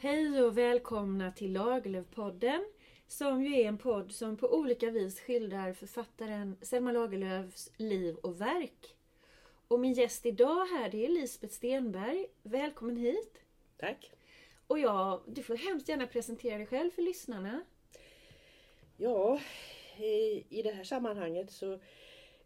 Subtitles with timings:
[0.00, 2.64] Hej och välkomna till Lagerlöf-podden
[3.06, 8.40] som ju är en podd som på olika vis skildrar författaren Selma Lagerlöfs liv och
[8.40, 8.96] verk.
[9.68, 12.26] Och min gäst idag här det är Lisbeth Stenberg.
[12.42, 13.40] Välkommen hit!
[13.76, 14.12] Tack!
[14.66, 17.60] Och ja, du får hemskt gärna presentera dig själv för lyssnarna.
[18.96, 19.40] Ja,
[20.48, 21.78] i det här sammanhanget så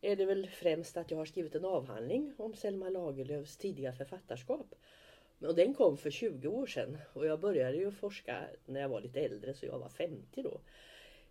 [0.00, 4.74] är det väl främst att jag har skrivit en avhandling om Selma Lagerlöfs tidiga författarskap.
[5.46, 9.00] Och den kom för 20 år sedan och jag började ju forska när jag var
[9.00, 10.60] lite äldre så jag var 50 då.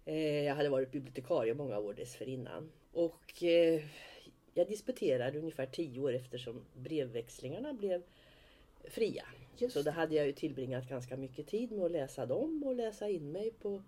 [0.06, 2.72] Eh, jag hade varit bibliotekarie många år dessförinnan.
[2.92, 3.82] Och eh,
[4.54, 8.04] jag disputerade ungefär 10 år eftersom brevväxlingarna blev
[8.84, 9.26] fria.
[9.58, 9.74] Just.
[9.74, 13.10] Så då hade jag ju tillbringat ganska mycket tid med att läsa dem och läsa
[13.10, 13.84] in mig på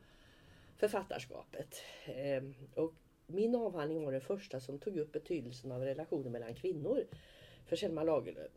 [0.77, 1.81] författarskapet.
[2.05, 2.93] Ehm, och
[3.27, 7.03] min avhandling var den första som tog upp betydelsen av relationer mellan kvinnor
[7.65, 8.51] för Selma Lagerlöf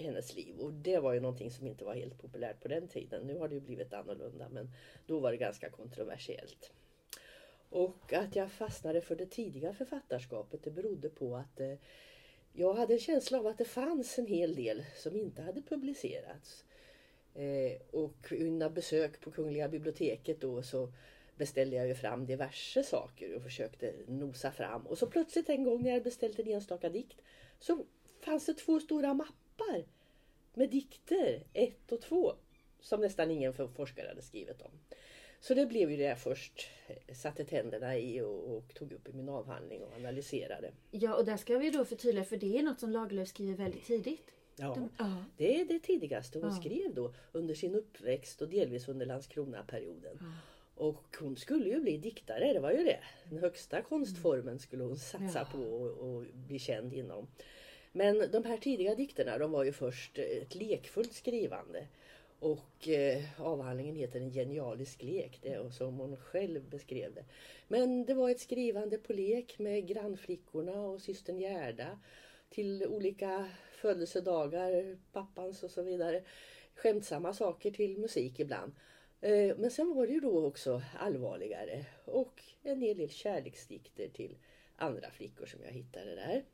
[0.00, 0.58] i hennes liv.
[0.58, 3.26] Och det var ju någonting som inte var helt populärt på den tiden.
[3.26, 4.70] Nu har det ju blivit annorlunda men
[5.06, 6.72] då var det ganska kontroversiellt.
[7.70, 11.74] Och att jag fastnade för det tidiga författarskapet det berodde på att eh,
[12.52, 16.64] jag hade en känsla av att det fanns en hel del som inte hade publicerats.
[17.34, 20.92] Eh, och under besök på Kungliga biblioteket då så
[21.36, 24.86] beställde jag ju fram diverse saker och försökte nosa fram.
[24.86, 27.20] Och så plötsligt en gång när jag beställt en enstaka dikt
[27.58, 27.84] så
[28.20, 29.34] fanns det två stora mappar
[30.54, 32.34] med dikter, ett och två,
[32.80, 34.70] som nästan ingen forskare hade skrivit om.
[35.40, 36.68] Så det blev ju det jag först
[37.12, 40.72] satte tänderna i och, och, tog upp i min avhandling och analyserade.
[40.90, 43.84] Ja, och där ska vi då förtydliga, för det är något som Lagerlöf skriver väldigt
[43.84, 44.30] tidigt.
[44.56, 46.60] Ja, De, det är det tidigaste hon ja.
[46.60, 50.18] skrev då under sin uppväxt och delvis under Landskrona-perioden.
[50.20, 50.26] Ja.
[50.74, 53.00] Och hon skulle ju bli diktare, det var ju det.
[53.30, 55.46] Den högsta konstformen skulle hon satsa ja.
[55.52, 57.26] på och, och, bli känd inom.
[57.92, 61.86] Men de här tidiga dikterna de var ju först eh, ett lekfullt skrivande.
[62.38, 67.24] Och eh, avhandlingen heter En genialisk lek, det är som hon själv beskrev det.
[67.68, 71.98] Men det var ett skrivande på lek med grannflickorna och systern Gerda
[72.50, 76.22] till olika födelsedagar, pappans och så vidare.
[76.74, 78.72] Skämtsamma saker till musik ibland.
[79.20, 84.36] Eh, men sen var det ju då också allvarligare och en hel del kärleksdikter till
[84.76, 86.44] andra flickor som jag hittade där.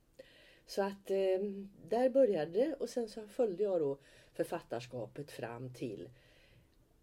[0.66, 1.40] Så att eh,
[1.88, 3.98] där började det och sen så följde jag då
[4.32, 6.10] författarskapet fram till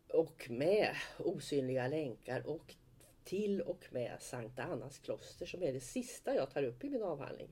[0.07, 2.75] och med Osynliga länkar och
[3.23, 7.03] till och med Sankta Annas kloster som är det sista jag tar upp i min
[7.03, 7.49] avhandling.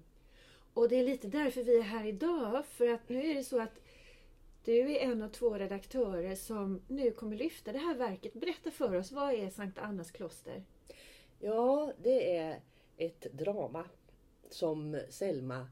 [0.74, 3.62] Och det är lite därför vi är här idag för att nu är det så
[3.62, 3.82] att
[4.64, 8.34] du är en av två redaktörer som nu kommer lyfta det här verket.
[8.34, 10.64] Berätta för oss, vad är Sankt Annas kloster?
[11.40, 12.62] Ja, det är
[12.98, 13.86] ett drama
[14.50, 15.68] som Selma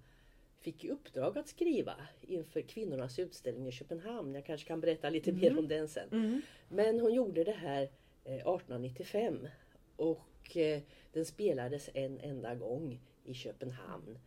[0.61, 4.35] fick i uppdrag att skriva inför kvinnornas utställning i Köpenhamn.
[4.35, 5.41] Jag kanske kan berätta lite mm.
[5.41, 6.09] mer om den sen.
[6.11, 6.41] Mm.
[6.69, 9.49] Men hon gjorde det här 1895 eh,
[9.95, 10.81] och eh,
[11.13, 14.19] den spelades en enda gång i Köpenhamn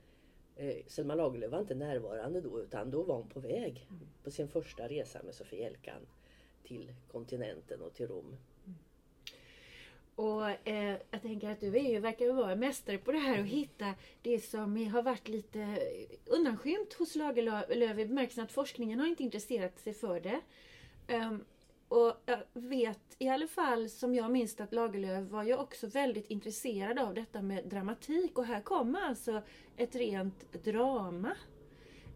[0.57, 4.09] Eh, Selma Lagerlöf var inte närvarande då utan då var hon på väg mm.
[4.23, 6.07] på sin första resa med Sofie Elkan
[6.63, 8.37] till kontinenten och till Rom.
[10.19, 10.31] Mm.
[10.31, 13.47] Och eh, jag tänker att du är ju, verkar vara mästare på det här att
[13.47, 15.79] hitta det som har varit lite
[16.27, 20.41] undanskymt hos Lagerlöf i bemärkelsen att forskningen har inte intresserat sig för det.
[21.15, 21.45] Um,
[21.89, 26.31] och jag vet i alla fall som jag minns att Lagerlöf var ju också väldigt
[26.31, 29.43] intresserad av detta med dramatik och här kommer alltså
[29.77, 31.37] ett rent drama.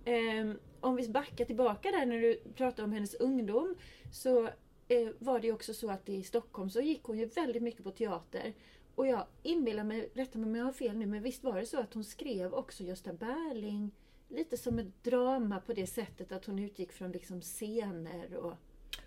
[0.06, 3.74] Um, om vi backar tillbaka där när du pratade om hennes ungdom
[4.12, 4.48] så
[4.88, 7.90] Eh, var det också så att i Stockholm så gick hon ju väldigt mycket på
[7.90, 8.52] teater.
[8.94, 11.66] Och jag inbillar mig, rätta mig om jag har fel nu, men visst var det
[11.66, 13.90] så att hon skrev också Gösta Berling
[14.28, 18.52] lite som ett drama på det sättet att hon utgick från liksom scener och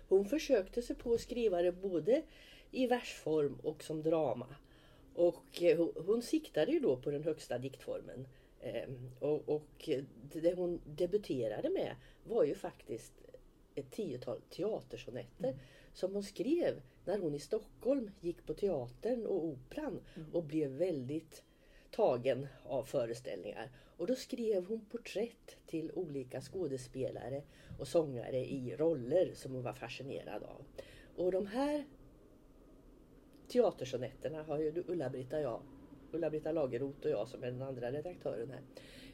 [0.08, 2.22] hon försökte sig på att skriva det både
[2.70, 4.54] i versform och som drama.
[5.14, 8.26] Och eh, hon siktade ju då på den högsta diktformen.
[8.60, 9.88] Ehm, och, och
[10.32, 13.12] det hon debuterade med var ju faktiskt
[13.74, 15.58] ett tiotal teatersonetter mm.
[15.92, 20.34] som hon skrev när hon i Stockholm gick på teatern och operan mm.
[20.34, 21.42] och blev väldigt
[21.90, 23.70] tagen av föreställningar.
[23.96, 27.42] Och då skrev hon porträtt till olika skådespelare
[27.78, 30.64] och sångare i roller som hon var fascinerad av.
[31.16, 31.84] Och de här
[33.48, 35.62] teatersonetterna har ju Ulla-Britta jag,
[36.12, 38.62] Ulla-Britta Lagerroth och jag som är den andra redaktören här,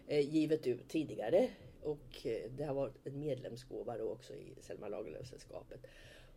[0.06, 1.48] eh, givet ut tidigare.
[1.86, 5.86] Och eh, det har varit en medlemsgåva då också i Selma Lagerlöf-sällskapet.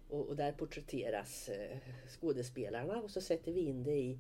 [0.10, 4.20] Och, och, där porträtteras eh, skådespelarna och så sätter vi in det i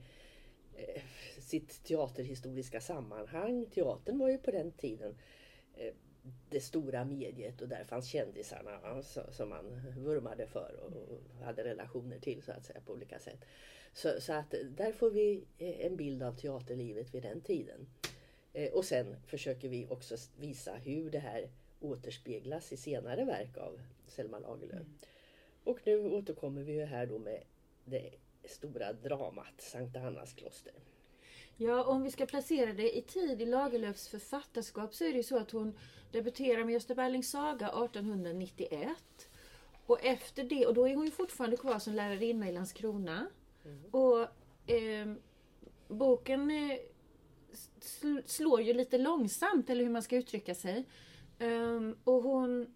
[0.80, 1.02] Eh,
[1.40, 3.66] sitt teaterhistoriska sammanhang.
[3.66, 5.18] Teatern var ju på den tiden
[5.78, 5.94] eh,
[6.50, 9.02] det stora mediet och där fanns kändisarna
[9.32, 13.46] som man vurmade för och hade relationer till så att säga på olika sätt.
[13.94, 17.88] Så, så att eh, där får vi eh, en bild av teaterlivet vid den tiden.
[18.54, 21.50] Eh, och sen försöker vi också visa hur det här
[21.80, 24.82] återspeglas i senare verk av Selma Lagerlöf.
[24.82, 24.98] Mm.
[25.64, 27.44] Och nu återkommer vi här då med
[27.86, 28.12] det
[28.44, 30.74] stora dramat Sankta Annas kloster.
[31.58, 35.24] Ja, om vi ska placera det i tid i Lagerlöfs författarskap så är det ju
[35.24, 35.78] så att hon
[36.12, 38.90] debuterar med Gösta Berlings saga 1891.
[39.86, 43.28] Och efter det, och då är hon ju fortfarande kvar som lärarinna i Landskrona.
[43.66, 43.86] Mm.
[43.92, 44.22] Och
[44.72, 45.14] eh,
[45.88, 46.99] boken eh, sl
[48.26, 50.86] slår ju lite långsamt, eller hur man ska uttrycka sig.
[51.40, 52.76] Um, och hon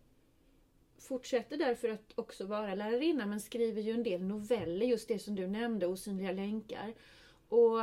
[1.00, 5.36] fortsätter därför att också vara lärarinna men skriver ju en del noveller, just det som
[5.36, 6.94] du nämnde, Osynliga länkar.
[7.50, 7.80] Och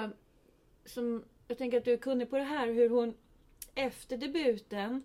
[0.85, 3.15] som, jag tänker att du är kunnig på det här, hur hon
[3.75, 5.05] efter debuten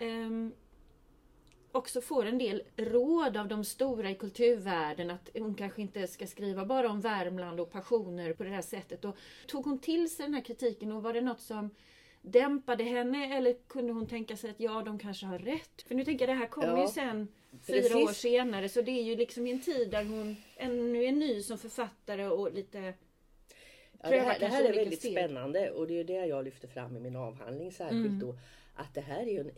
[0.00, 0.52] um,
[1.72, 6.26] också får en del råd av de stora i kulturvärlden att hon kanske inte ska
[6.26, 9.04] skriva bara om Värmland och passioner på det här sättet.
[9.04, 9.16] Och
[9.46, 11.70] tog hon till sig den här kritiken och var det något som
[12.22, 15.82] dämpade henne eller kunde hon tänka sig att ja, de kanske har rätt?
[15.82, 17.28] För nu tänker jag det här kommer ja, ju sen
[17.66, 17.94] fyra precis.
[17.94, 21.42] år senare så det är ju liksom i en tid där hon ännu är ny
[21.42, 22.94] som författare och lite
[24.02, 25.12] Ja, det, här, det här är väldigt steg.
[25.12, 28.18] spännande och det är det jag lyfter fram i min avhandling särskilt mm.
[28.18, 28.34] då.
[28.74, 29.50] Att det här är en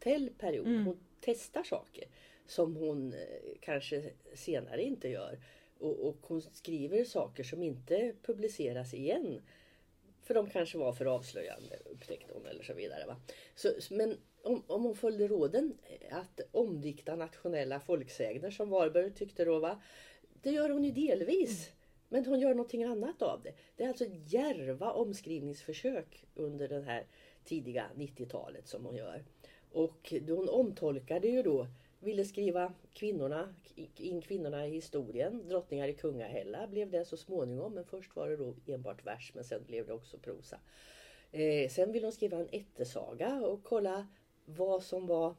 [0.00, 0.66] experimentell period.
[0.66, 0.86] Mm.
[0.86, 2.04] Hon testar saker
[2.46, 3.18] som hon eh,
[3.60, 5.38] kanske senare inte gör.
[5.78, 9.42] Och, och hon skriver saker som inte publiceras igen.
[10.22, 13.06] För de kanske var för avslöjande upptäckte hon eller så vidare.
[13.06, 13.16] Va?
[13.54, 19.44] Så, men om, om hon följde råden eh, att omdikta nationella folksägner som Warburg tyckte
[19.44, 19.58] då.
[19.58, 19.82] Va?
[20.42, 21.68] Det gör hon ju delvis.
[21.68, 21.76] Mm.
[22.12, 23.52] Men hon gör någonting annat av det.
[23.76, 27.06] Det är alltså djärva omskrivningsförsök under det här
[27.44, 29.24] tidiga 90-talet som hon gör.
[29.72, 31.66] Och hon omtolkade ju då,
[32.00, 33.54] ville skriva kvinnorna,
[33.96, 35.48] in kvinnorna i historien.
[35.48, 37.74] Drottningar i Kungahälla blev det så småningom.
[37.74, 40.58] Men först var det då enbart vers men sen blev det också prosa.
[41.32, 44.06] Eh, sen ville hon skriva en ättesaga och kolla
[44.44, 45.34] vad som var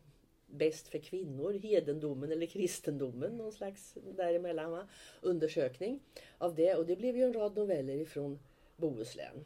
[0.48, 4.88] bäst för kvinnor, hedendomen eller kristendomen, någon slags däremellan va?
[5.22, 6.00] undersökning
[6.38, 6.76] av det.
[6.76, 8.40] Och det blev ju en rad noveller ifrån
[8.78, 9.46] Bohuslän.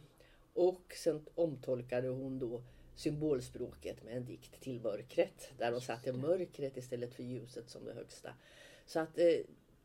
[0.53, 2.61] Och sen omtolkade hon då
[2.95, 5.49] symbolspråket med en dikt till mörkret.
[5.57, 8.33] Där hon satte mörkret istället för ljuset som det högsta.
[8.85, 9.39] Så att eh,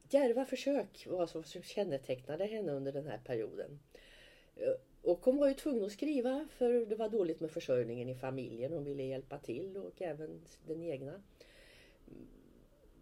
[0.08, 3.78] djärva försök var som kännetecknade henne under den här perioden.
[4.56, 4.72] Eh,
[5.02, 8.72] och hon var ju tvungen att skriva för det var dåligt med försörjningen i familjen.
[8.72, 11.22] Hon ville hjälpa till och även den egna.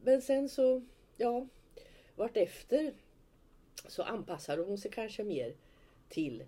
[0.02, 0.82] Men sen så,
[1.16, 1.46] ja,
[2.16, 2.94] vartefter
[3.88, 5.54] så anpassade hon sig kanske mer
[6.08, 6.44] till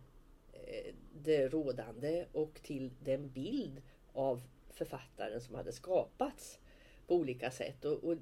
[1.12, 3.82] det rådande och till den bild
[4.12, 6.58] av författaren som hade skapats
[7.06, 7.84] på olika sätt.
[7.84, 8.16] Och, och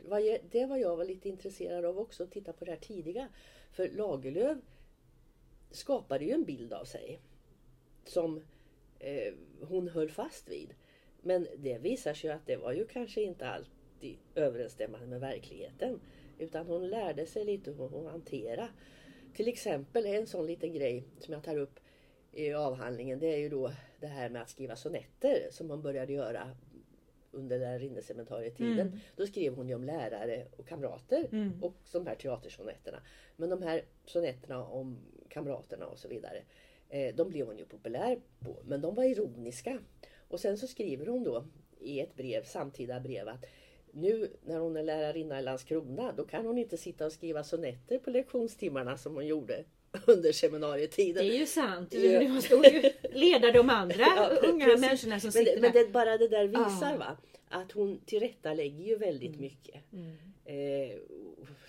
[0.50, 3.28] det var jag var lite intresserad av också, att titta på det här tidiga.
[3.72, 4.58] För Lagerlöf
[5.70, 7.20] skapade ju en bild av sig
[8.04, 8.40] som
[8.98, 10.74] eh, hon höll fast vid.
[11.22, 16.00] Men det visar sig att det var ju kanske inte alltid överensstämmande med verkligheten.
[16.38, 18.68] Utan hon lärde sig lite hur att hantera.
[19.34, 21.80] Till exempel en sån liten grej som jag tar upp
[22.38, 23.18] i avhandlingen.
[23.18, 26.50] Det är ju då det här med att skriva sonetter som hon började göra
[27.30, 28.86] under lärarinneseminarietiden.
[28.88, 28.98] Mm.
[29.16, 31.62] Då skrev hon ju om lärare och kamrater mm.
[31.62, 33.02] och de här teatersonetterna.
[33.36, 36.42] Men de här sonetterna om kamraterna och så vidare.
[36.88, 38.56] Eh, de blev hon ju populär på.
[38.64, 39.78] Men de var ironiska.
[40.28, 41.44] Och sen så skriver hon då
[41.80, 43.44] i ett brev, samtida brev att
[43.92, 47.98] nu när hon är lärarinna i Landskrona då kan hon inte sitta och skriva sonetter
[47.98, 49.64] på lektionstimmarna som hon gjorde
[50.06, 51.24] under seminarietiden.
[51.24, 51.94] Det är ju sant.
[51.94, 52.20] Ja.
[52.20, 54.80] Du måste ju leda de andra ja, unga precis.
[54.80, 55.74] människorna som sitter men, där.
[55.74, 56.98] Men det, bara det där visar ah.
[56.98, 57.16] va,
[57.48, 59.40] att hon tillrättalägger ju väldigt mm.
[59.40, 59.92] mycket.
[59.92, 60.16] Mm.
[60.44, 60.96] Eh,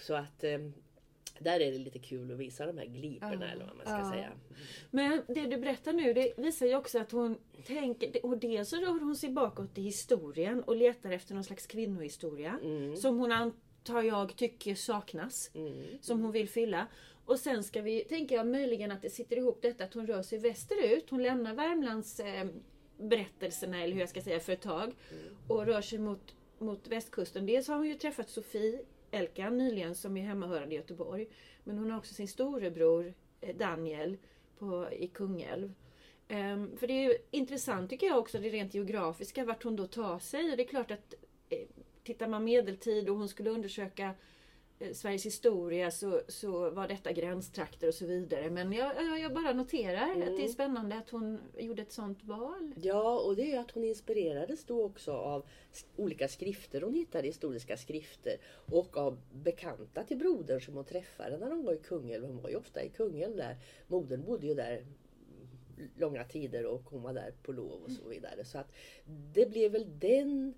[0.02, 0.60] så att eh,
[1.40, 3.98] där är det lite kul att visa de här gliporna ja, eller vad man ska
[3.98, 4.12] ja.
[4.12, 4.32] säga.
[4.92, 8.76] Men det du berättar nu det visar ju också att hon tänker, och dels så
[8.76, 12.60] rör hon sig bakåt i historien och letar efter någon slags kvinnohistoria.
[12.64, 12.96] Mm.
[12.96, 15.52] Som hon antar jag tycker saknas.
[15.54, 15.84] Mm.
[16.02, 16.88] Som hon vill fylla.
[17.30, 20.22] Och sen ska vi, tänker jag möjligen att det sitter ihop detta att hon rör
[20.22, 21.10] sig västerut.
[21.10, 22.48] Hon lämnar Värmlands eh,
[22.98, 24.84] berättelserna, eller hur jag ska säga, för ett tag.
[24.84, 25.36] Mm.
[25.48, 27.46] Och rör sig mot, mot västkusten.
[27.46, 28.82] Dels har hon ju träffat Sofie
[29.12, 31.28] Elkan nyligen som är hemmahörande i Göteborg.
[31.64, 34.18] Men hon har också sin storebror eh, Daniel
[34.60, 35.74] på, i Kungälv.
[36.30, 40.20] Um, för det är intressant tycker jag också det rent geografiska vart hon då tar
[40.20, 40.52] sig.
[40.52, 41.14] Och det är klart att
[41.50, 41.68] eh,
[42.04, 44.14] tittar man medeltid och hon skulle undersöka
[44.94, 48.50] Sveriges historia så, så var detta gränstrakter och så vidare.
[48.50, 52.74] Men jag, jag, bara noterar att det är spännande att hon gjorde ett sånt val.
[52.82, 55.46] Ja, och det är att hon inspirerades då också av
[55.96, 58.38] olika skrifter hon hittade, historiska skrifter.
[58.72, 62.26] Och av bekanta till brodern som hon träffade när de var i Kungälv.
[62.26, 63.58] Hon var ju ofta i Kungälv där.
[63.88, 64.86] Modern bodde ju där
[65.98, 68.46] långa tider och hon var där på lov och så vidare.
[68.46, 68.72] Så att
[69.34, 70.54] det blev väl den,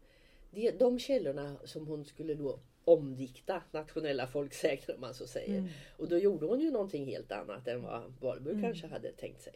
[0.52, 5.70] de, de källorna som hon skulle då omdikta nationella folksägner om man så säger.
[5.98, 9.54] Och då gjorde hon ju någonting helt annat än vad Wahlberg kanske hade tänkt sig.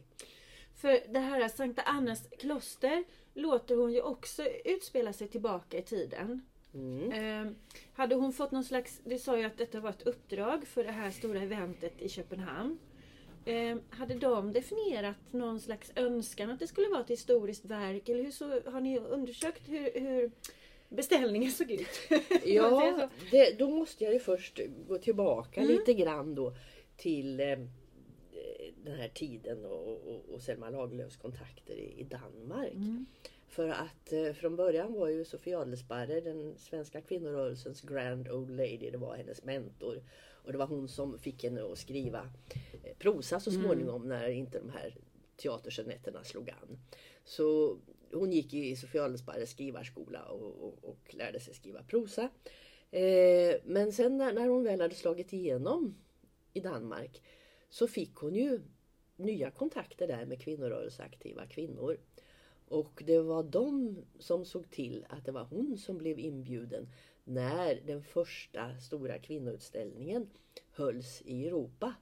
[0.75, 3.03] För det här Sankta Annas kloster
[3.34, 6.41] låter hon ju också utspela sig tillbaka i tiden.
[6.74, 7.12] Mm.
[7.12, 7.53] Eh,
[7.94, 10.91] hade hon fått någon slags, du sa ju att detta var ett uppdrag för det
[10.91, 12.79] här stora eventet i Köpenhamn.
[13.46, 18.10] Eh, hade de definierat någon slags önskan att det skulle vara ett historiskt verk?
[18.10, 20.32] Eller hur så, har ni undersökt hur, hur
[20.89, 21.88] beställningen såg ut?
[22.46, 26.56] Ja, det, då måste jag ju först gå tillbaka lite grann då
[26.98, 27.58] till eh,
[28.84, 32.74] den här tiden och, och, och Selma Lagerlöfs kontakter i, i Danmark.
[33.48, 38.89] För att eh, från början var ju Sofie Adelsparre den svenska kvinnorörelsens grand old lady.
[38.92, 40.04] Det var hennes mentor.
[40.46, 42.30] Och det var hon som fick henne att skriva
[42.84, 44.96] eh, prosa så småningom när inte de här
[45.38, 46.80] teatergenetterna slog an.
[47.25, 47.77] Så
[48.13, 52.29] hon gick i Sofie Adelsparres skrivarskola och, och, och lärde sig skriva prosa.
[52.91, 55.95] Eh, men sen när, när hon väl hade slagit igenom
[56.53, 57.21] i Danmark
[57.69, 58.62] så fick hon ju
[59.15, 61.97] nya kontakter där med kvinnorörelseaktiva kvinnor.
[62.67, 66.89] Och det var de som såg till att det var hon som blev inbjuden
[67.24, 70.29] när den första stora kvinnoutställningen
[70.71, 71.93] hölls i Europa.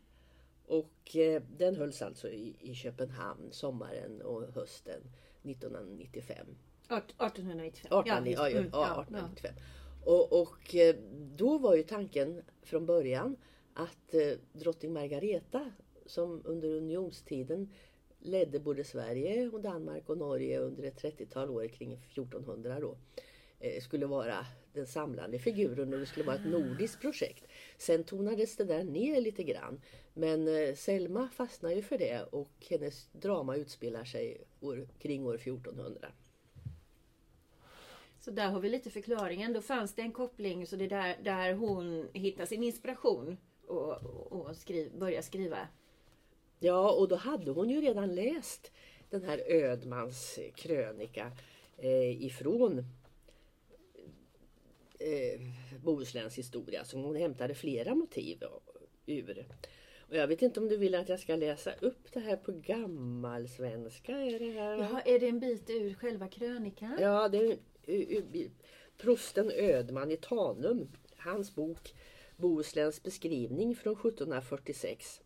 [0.66, 5.02] Och eh, den hölls alltså i, i Köpenhamn sommaren och hösten
[5.44, 6.48] 1995.
[6.90, 7.92] 1895.
[7.92, 9.54] 18, Ja, ja, ja, mm, ja, ja, 1895.
[10.06, 10.96] Och, och eh,
[11.36, 13.36] då var ju tanken från början
[13.74, 15.72] att eh, drottning Margareta
[16.06, 17.70] som under unionstiden
[18.20, 22.98] ledde både Sverige och Danmark och Norge under ett 30-tal år kring 1400 då
[23.60, 27.48] eh, skulle vara den samlande figuren och det skulle vara ett nordiskt projekt.
[27.78, 29.82] Sen tonades det där ner lite grann.
[30.14, 35.36] Men eh, Selma fastnar ju för det och hennes drama utspelar sig år, kring år
[35.36, 36.08] 1400.
[38.20, 39.54] Så där har vi lite förklaringen.
[39.54, 44.04] Då fanns det en koppling så det är där, där hon hittar sin inspiration och,
[44.04, 45.68] och, och skriv, börjar skriva.
[46.60, 48.72] Ja, och då hade hon ju redan läst
[49.10, 51.32] den här Ödmans krönika
[51.78, 52.80] eh, ifrån
[55.00, 55.42] eh,
[55.84, 58.44] Bohusläns historia som hon hämtade flera motiv
[59.06, 59.46] ur.
[60.10, 62.52] Och jag vet inte om du vill att jag ska läsa upp det här på
[62.52, 64.12] gammalsvenska?
[64.12, 64.78] Är det här?
[64.78, 66.98] Jaha, är det en bit ur själva krönikan?
[67.00, 67.58] Ja, det är
[68.98, 70.88] prosten Ödman i Tanum.
[71.18, 71.94] Hans bok
[72.38, 75.22] Bohusläns beskrivning från 1746.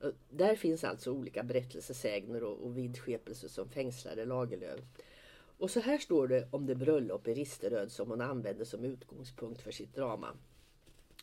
[0.00, 4.80] Och Där finns alltså olika berättelsesägner och, och vidskepelser som fängslade Lagerlöf.
[5.58, 9.62] Och så här står det om det bröllop i Risteröd som hon använde som utgångspunkt
[9.62, 10.36] för sitt drama.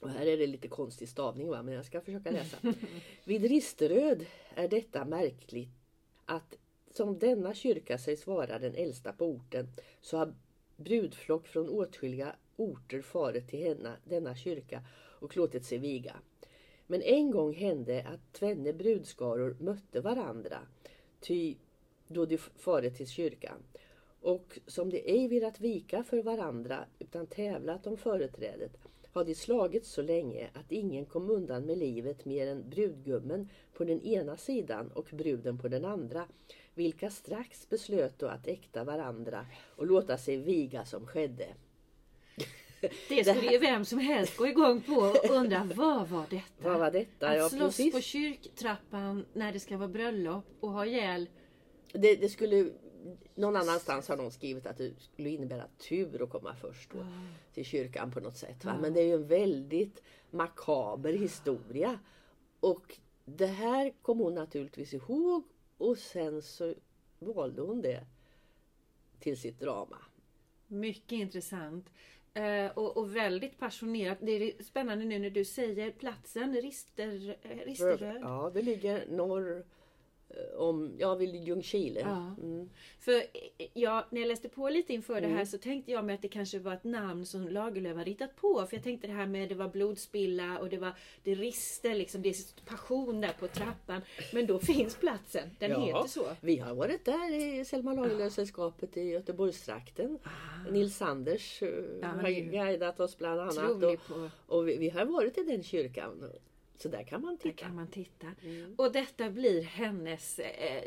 [0.02, 2.58] Och här är det lite konstig stavning va, men jag ska försöka läsa.
[3.24, 5.70] Vid Risteröd är detta märkligt
[6.26, 6.58] att
[6.92, 9.68] som denna kyrka sägs vara den äldsta på orten
[10.02, 10.34] så har
[10.76, 14.84] brudflock från åtskilliga orter farit till henne, denna kyrka
[15.20, 16.16] och låtit sig viga.
[16.88, 20.58] Men en gång hände att tvenne brudskaror mötte varandra,
[21.20, 21.56] ty
[22.08, 23.64] då de farit till kyrkan.
[24.22, 28.78] Och som de ej velat vika för varandra utan tävlat om företrädet
[29.14, 33.84] har de slagits så länge att ingen kom undan med livet mer än brudgummen på
[33.84, 36.26] den ena sidan och bruden på den andra,
[36.74, 41.48] vilka strax beslöt då att äkta varandra och låta sig viga som skedde.
[43.10, 46.70] Det skulle ju vem som helst gå igång på och undra vad var detta?
[46.70, 47.30] Vad var detta?
[47.30, 47.94] Att Ja, slåss precis.
[47.94, 51.30] på kyrktrappan när det ska vara bröllop och ha ihjäl
[51.94, 52.70] Det, det skulle,
[53.36, 57.06] någon annanstans har någon skrivit att det skulle innebära tur att komma först då,
[57.54, 58.66] till kyrkan på något sätt.
[58.66, 58.78] Va?
[58.82, 62.00] Men det är ju en väldigt makaber historia.
[62.60, 65.44] Och det här kom hon naturligtvis ihåg
[65.78, 66.74] och sen så
[67.20, 68.06] valde hon det
[69.20, 69.98] till sitt drama.
[70.68, 71.90] Mycket intressant.
[72.34, 74.18] Eh, och, och väldigt passionerat.
[74.22, 78.22] Det är spännande nu när du säger platsen, Rister, eh, Risteröd.
[78.22, 79.66] Ja, det ligger norr
[80.58, 82.00] om, ja, vid Ljungskile.
[82.00, 82.36] Ja.
[82.42, 82.70] Mm.
[83.00, 86.16] För eh, ja, när jag läste på lite inför det här så tänkte jag mig
[86.16, 88.66] att det kanske var ett namn som Lagerlöf hade ritat på.
[88.70, 90.92] För jag tänkte det här med det var blodspilla och det var
[91.24, 94.02] det rister liksom, det är passion där på trappan.
[94.34, 96.26] Men då finns platsen, den Ja, heter så.
[96.42, 100.20] Vi har varit där i Selma Lagerlöf-sällskapet i Göteborgstrakten.
[100.72, 101.70] Nils Sanders eh,
[102.02, 103.84] Ja, har guidat oss bland annat.
[103.84, 106.30] Och, och vi, vi har varit i den kyrkan.
[106.84, 107.58] Så där kan man titta.
[107.58, 108.28] kan man titta.
[108.44, 108.76] Mm.
[108.78, 110.84] Och detta blir hennes, eh,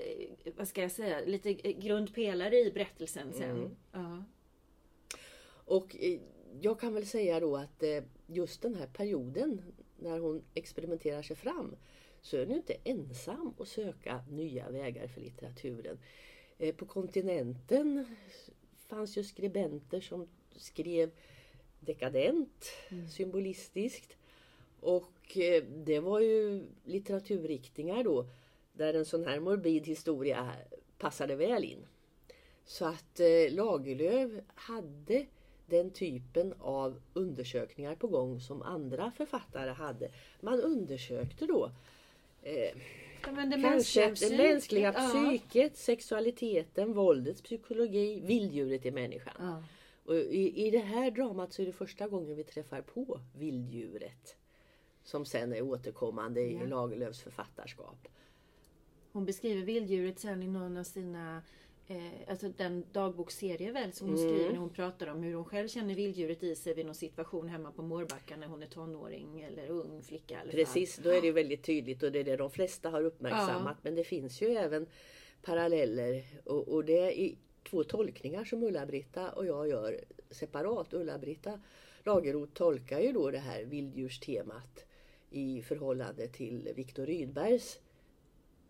[0.56, 3.50] vad ska jag säga, lite grundpelare i berättelsen sen.
[3.50, 3.76] Mm.
[3.92, 4.24] Ja.
[5.48, 6.20] Och eh,
[6.60, 9.62] jag kan väl säga då att eh, just den här perioden
[9.96, 11.76] när hon experimenterar sig fram
[12.20, 15.98] så är hon ju inte ensam att söka nya vägar för litteraturen.
[16.58, 18.16] Eh, På kontinenten
[18.76, 21.10] fanns ju skribenter som skrev
[21.80, 22.66] dekadent,
[23.10, 24.16] symbolistiskt.
[24.86, 28.26] Och eh, det var ju litteraturriktningar då
[28.72, 30.52] där en sån här morbid historia
[30.98, 31.86] passade väl in.
[32.64, 35.26] Så att eh, Lagerlöf hade
[35.66, 40.10] den typen av undersökningar på gång som andra författare hade.
[40.40, 41.70] Man undersökte då
[42.42, 42.76] eh,
[43.26, 45.08] Ja, det kanske det mänskliga ja.
[45.08, 49.34] psyket, sexualiteten, våldets psykologi, vilddjuret i människan.
[49.38, 49.62] Ja.
[50.04, 54.36] Och i, I det här dramat så är det första gången vi träffar på vilddjuret.
[55.06, 56.66] Som sen är återkommande i Ja.
[56.66, 58.08] Lagerlöfs författarskap.
[59.12, 61.42] Hon beskriver vilddjuret sen i någon av sina
[61.88, 64.28] Eh, alltså den dagboksserie väl som hon Mm.
[64.28, 67.48] skriver när hon pratar om hur hon själv känner vilddjuret i sig vid någon situation
[67.48, 70.34] hemma på Mårbacka när hon är tonåring eller ung flicka.
[70.34, 70.50] i alla fall.
[70.60, 73.76] Precis, då är det väldigt tydligt och det är det de flesta har uppmärksammat.
[73.82, 74.86] Men det finns ju även
[75.42, 77.38] paralleller och, och det är i
[77.70, 80.94] två tolkningar som Ulla-Britta och jag gör separat.
[80.94, 81.60] Ulla-Britta
[82.04, 84.84] Lagerroth tolkar ju då det här vilddjurstemat
[85.30, 87.78] i förhållande till Viktor Rydbergs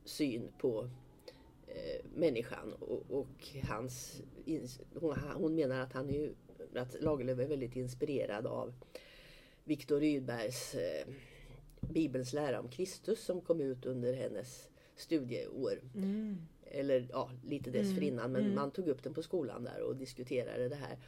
[0.05, 0.91] syn på
[1.67, 4.23] eh, människan och, och hans,
[4.95, 6.31] hon, hon menar att han är
[6.75, 8.75] att Lagerlöf är väldigt inspirerad av
[9.65, 11.07] Viktor Rydbergs eh,
[11.81, 15.80] Bibelns lära om Kristus som kom ut under hennes studieår.
[15.95, 16.37] Mm.
[16.63, 18.54] Eller ja, lite dessförinnan men mm.
[18.54, 20.99] man tog upp den på skolan där och diskuterade det här.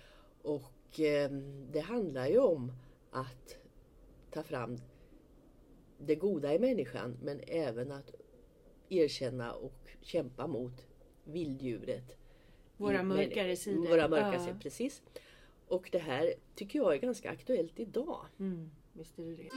[0.42, 1.30] Och eh,
[1.72, 2.72] det handlar ju om
[3.10, 3.58] att
[4.30, 4.78] ta fram
[5.98, 8.14] det goda i människan men även att
[8.88, 10.86] erkänna och kämpa mot
[11.24, 12.16] vilddjuret.
[12.76, 13.88] Våra mörkare sidor.
[13.88, 14.40] Våra mörka Ja.
[14.44, 15.02] sidor, precis.
[15.68, 18.26] Och det här tycker jag är ganska aktuellt idag.
[18.38, 18.70] Mm.
[18.92, 19.48] Visst är det det.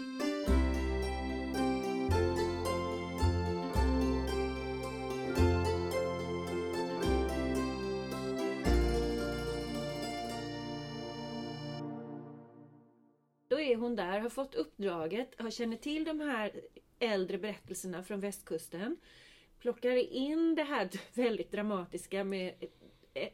[13.51, 16.61] Då är hon där, har fått uppdraget, har känner till de här
[16.99, 18.97] äldre berättelserna från västkusten.
[19.59, 22.53] Plockar in det här väldigt dramatiska med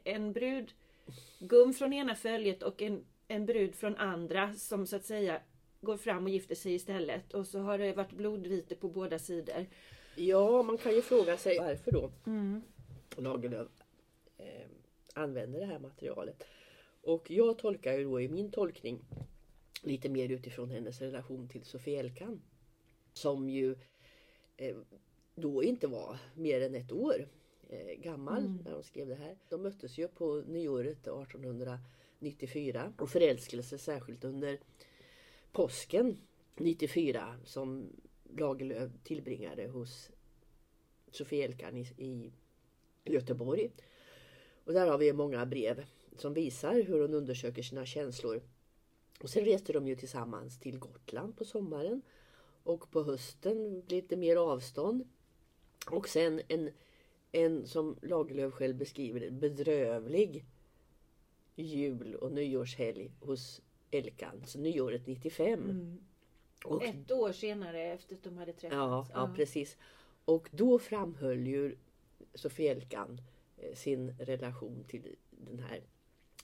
[0.03, 0.73] en brud
[1.39, 5.41] gum från ena följet och en, en brud från andra som så att säga
[5.81, 7.33] går fram och gifter sig istället.
[7.33, 9.65] Och så har det varit blodvite på båda sidor.
[10.15, 12.61] Ja, man kan ju fråga sig varför då Mm.
[13.17, 13.83] Lagerlöf
[14.37, 14.67] eh,
[15.13, 16.43] använder det här materialet.
[17.01, 18.99] Och jag tolkar ju då i min tolkning
[19.83, 22.41] lite mer utifrån hennes relation till Sofie Elkan.
[23.13, 23.75] Som ju
[24.57, 24.77] eh,
[25.35, 27.27] då inte var mer än ett år
[27.69, 28.59] eh, gammal Mm.
[28.65, 29.37] när hon skrev det här.
[29.49, 34.59] De möttes ju på nyåret 1894 och förälskade sig särskilt under
[35.51, 36.17] påsken
[36.55, 37.89] 94 som
[38.37, 40.11] Lagerlöf tillbringade hos
[41.11, 42.31] Sofie Elkan i, i
[43.05, 43.71] Göteborg.
[44.63, 45.85] Och där har vi många brev
[46.17, 48.41] som visar hur hon undersöker sina känslor.
[49.17, 52.01] Och sen reste de ju tillsammans till Gotland på sommaren.
[52.63, 55.07] Och på hösten det mer avstånd.
[55.91, 56.69] Och sen en,
[57.31, 60.45] en som Lagerlöf själv beskriver det, bedrövlig
[61.55, 64.43] jul och nyårshelg hos Elkan.
[64.45, 65.63] Så nyåret 95.
[65.63, 65.97] Mm.
[66.65, 68.75] Och Ett år senare efter att de hade träffats.
[68.75, 69.77] Ja, ja, precis.
[70.25, 71.75] Och då framhöll ju
[72.33, 73.21] Sofie Elkan
[73.57, 75.81] eh, sin relation till den här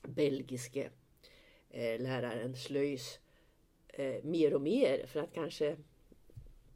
[0.02, 0.90] belgiske
[1.74, 3.20] läraren Slöjs
[3.88, 5.78] eh, mer och mer för att kanske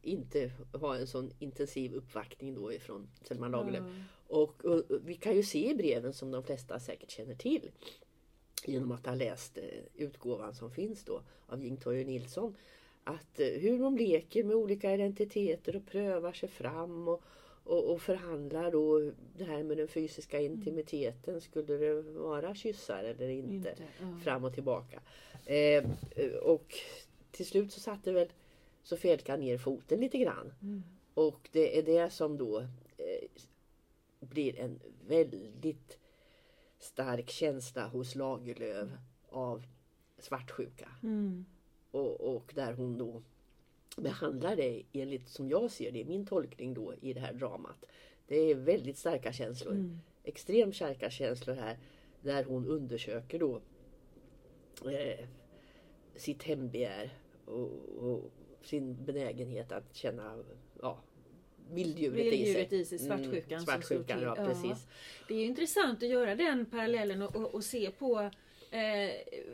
[0.02, 3.84] inte ha en sån intensiv uppvaktning då ifrån Selma Lagerlöf.
[3.86, 4.04] Ja.
[4.26, 7.70] Och, och, och vi kan ju se i breven som de flesta säkert känner till
[8.64, 12.56] genom att ha läst eh, utgåvan som finns då av Jing-Toje Nilsson.
[13.04, 17.22] Att eh, hur de leker med olika identiteter och prövar sig fram och,
[17.68, 21.40] och, och förhandlar då det här med den fysiska intimiteten.
[21.40, 23.54] Skulle det vara kyssar eller inte?
[23.54, 24.18] Inte, ja.
[24.24, 25.00] Fram och tillbaka.
[25.46, 25.84] Eh,
[26.42, 26.74] och
[27.30, 28.28] till slut så satte väl
[28.82, 30.52] Sofie Elkan ner foten lite grann.
[30.62, 30.82] Mm.
[31.14, 32.60] Och det är det som då
[32.96, 33.28] eh,
[34.20, 35.98] blir en väldigt
[36.78, 38.88] stark känsla hos Lagerlöf
[39.28, 39.62] av
[40.18, 40.88] svartsjuka.
[41.02, 41.46] Mm.
[41.90, 43.22] Och, och där hon då
[44.02, 47.84] behandlar det enligt som jag ser det, min tolkning då i det här dramat.
[48.26, 49.72] Det är väldigt starka känslor.
[49.72, 49.98] Mm.
[50.24, 51.78] Extremt starka känslor här.
[52.22, 53.60] Där hon undersöker då
[54.90, 55.26] eh,
[56.16, 57.10] sitt hembegär
[57.44, 58.30] och, och
[58.62, 60.44] sin benägenhet att känna
[60.82, 60.98] ja,
[61.70, 62.98] vilddjuret, Vilddjuret i i sig.
[62.98, 63.60] sig, svartsjukan.
[63.60, 64.86] som svartsjukan, ja, precis.
[65.28, 68.30] Det är intressant att göra den parallellen och, och, och se på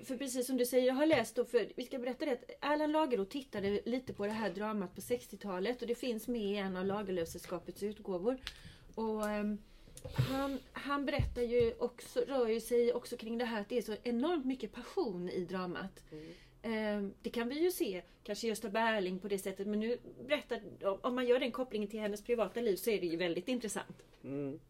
[0.04, 2.50] för precis som du säger, jag har läst då, för vi ska berätta det, att
[2.60, 6.56] Erland Lagerlöf tittade lite på det här dramat på 60-talet och det finns med i
[6.56, 8.38] en av Lagerlöfsällskapets utgåvor.
[8.94, 9.58] Och, ehm,
[10.14, 13.82] han, han berättar ju också, rör ju sig också kring det här att det är
[13.82, 16.02] så enormt mycket passion i dramat.
[16.62, 20.60] Eh, Det kan vi ju se, kanske Gösta Berling på det sättet, men nu berättar,
[21.06, 24.02] om man gör den kopplingen till hennes privata liv så är det ju väldigt intressant.
[24.24, 24.60] Mm.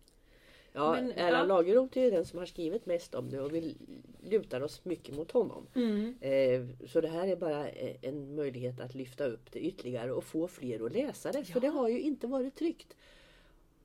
[0.76, 1.54] Ja, Men, Erland ja.
[1.56, 3.76] Lagerroth är den som har skrivit mest om det och vi
[4.22, 5.66] lutar oss mycket mot honom.
[5.74, 6.14] Mm.
[6.20, 10.24] Eh, så det här är bara eh, en möjlighet att lyfta upp det ytterligare och
[10.24, 11.44] få fler att läsa det.
[11.44, 11.60] För Ja.
[11.60, 12.96] det har ju inte varit tryckt.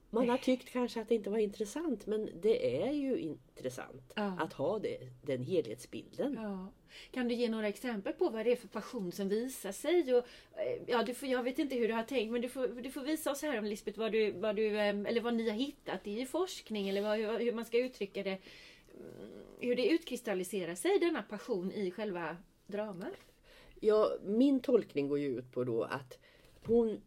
[0.10, 4.38] Man har tyckt kanske att det inte var intressant men det är ju intressant Ja.
[4.40, 6.34] att ha det, den helhetsbilden.
[6.42, 6.68] Ja.
[7.12, 10.14] Kan du ge några exempel på vad det är för passion som visar sig?
[10.16, 10.26] Och,
[10.60, 12.92] eh, ja, du får, jag vet inte hur du har tänkt men du får, du
[12.92, 16.08] får visa oss här Lisbeth vad, du, vad, du, eh, eller vad ni har hittat
[16.08, 18.38] i forskning eller vad, hur, hur man ska uttrycka det.
[19.00, 23.14] Mm, Hur det utkristalliserar sig denna passion i själva dramat.
[23.80, 26.20] Ja, min tolkning går ju ut på då att
[26.66, 27.02] hon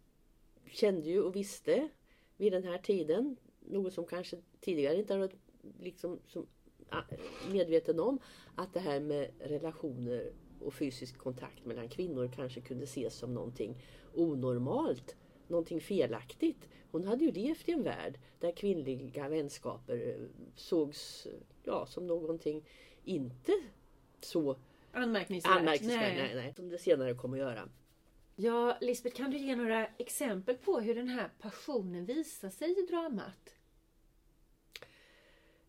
[0.71, 1.89] kände ju och visste
[2.43, 5.37] vid den här tiden, något som kanske tidigare inte har varit
[5.81, 6.47] liksom som,
[6.89, 7.03] ah,
[7.53, 8.19] medveten om,
[8.55, 13.77] att det här med relationer och fysisk kontakt mellan kvinnor kanske kunde ses som någonting
[14.15, 15.17] onormalt,
[15.49, 16.69] någonting felaktigt.
[16.91, 20.27] Hon hade ju levt i en värld där kvinnliga vänskaper eh,
[20.57, 21.33] sågs eh,
[21.65, 22.65] ja, som någonting
[23.05, 23.53] inte
[24.21, 24.57] så
[24.93, 25.59] Anmärkningsvärt.
[25.59, 26.35] anmärkningsvärt, nej.
[26.35, 27.69] Nej, som det senare kommer att göra.
[28.37, 32.87] Ja, Lisbeth, kan du ge några exempel på hur den här passionen visar sig i
[32.87, 33.55] dramat?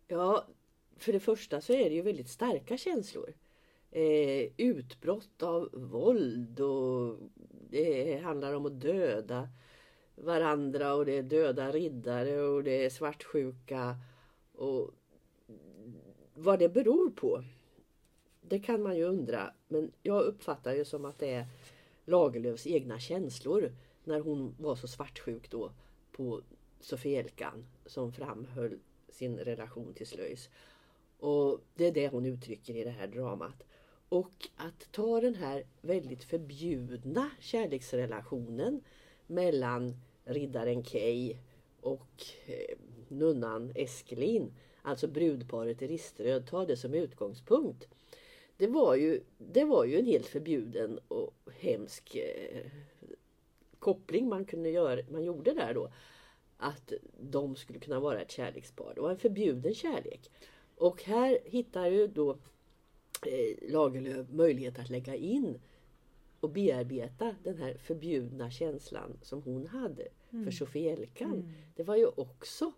[0.07, 0.47] Ja,
[0.97, 3.33] för det första så är det ju väldigt starka känslor.
[3.91, 7.17] Eh, utbrott av våld och
[7.69, 9.49] det handlar om att döda
[10.15, 13.95] varandra och det är döda riddare och det är svartsjuka.
[14.53, 14.91] Och
[16.33, 17.43] vad det beror på,
[18.41, 19.53] det kan man ju undra.
[19.67, 21.45] Men jag uppfattar ju som att det är
[22.05, 25.71] Lagerlöfs egna känslor när hon var så svartsjuk då
[26.11, 26.41] på
[26.79, 30.49] Sofielkan som framhöll sin relation till Slöjs.
[31.17, 33.63] Och det är det hon uttrycker i det här dramat.
[34.09, 38.81] Och att ta den här väldigt förbjudna kärleksrelationen
[39.27, 41.37] mellan riddaren Kay
[41.81, 47.87] och eh, nunnan Eskelin, alltså brudparet i Riströd, ta det som utgångspunkt.
[48.63, 52.65] Det var ju, det var ju en helt förbjuden och hemsk eh,
[53.79, 55.91] koppling man kunde göra, man gjorde där då.
[56.57, 58.91] Att de skulle kunna vara ett kärlekspar.
[58.95, 60.31] Det var en förbjuden kärlek.
[60.75, 62.31] Och här hittar ju då
[63.25, 65.59] eh, Lagerlöf möjlighet att lägga in
[66.39, 71.53] och bearbeta den här förbjudna känslan som hon hade för Sofielkan.
[71.75, 72.71] Det var ju också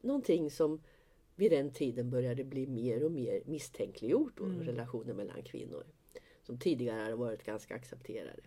[0.00, 0.80] någonting som
[1.36, 5.84] vid den tiden började bli mer och mer misstänkliggjort då, relationer mellan kvinnor.
[6.42, 8.42] Som tidigare hade varit ganska accepterade.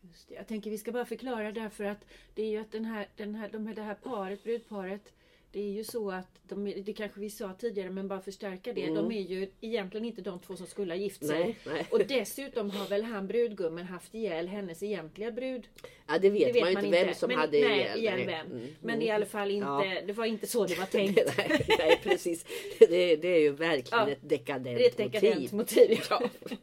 [0.00, 0.34] Just det.
[0.34, 3.34] Jag tänker vi ska bara förklara därför att det är ju att den här, den
[3.34, 5.12] här, de här, det här paret, brudparet,
[5.52, 8.86] det är ju så att, de, det kanske vi sa tidigare men bara förstärka det,
[8.86, 11.36] de är ju egentligen inte de två som skulle ha gift sig.
[11.36, 11.46] Mm.
[11.46, 11.86] Nej, nej.
[11.90, 15.68] Och dessutom har väl han brudgummen haft ihjäl hennes egentliga brud.
[16.06, 17.98] Ja, det vet, Det man ju inte vem som men, hade nej, ihjäl.
[17.98, 18.46] ihjäl vem.
[18.46, 19.06] Mm, Men mm.
[19.06, 20.02] i alla fall inte, Ja.
[20.06, 21.20] det var inte så det var tänkt.
[21.38, 22.44] nej, nej, precis.
[22.78, 25.90] Det, det är ju verkligen Ja, ett dekadent, Det är ett dekadent motiv.
[25.90, 25.98] motiv.
[26.10, 26.22] Ja.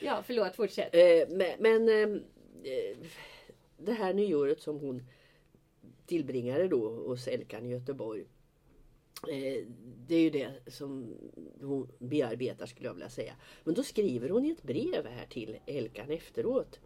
[0.00, 0.94] ja, förlåt, fortsätt.
[0.94, 2.20] Eh, men men eh,
[3.78, 5.02] det här nyåret som hon
[6.10, 8.20] tillbringade då hos Elkan i Göteborg.
[9.28, 9.66] Eh,
[10.06, 11.14] det är ju det som
[11.60, 13.32] hon bearbetar skulle jag vilja säga.
[13.64, 16.80] Men då skriver hon i ett brev här till Elkan efteråt.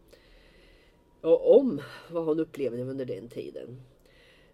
[1.20, 3.82] Och om vad hon upplevde under den tiden.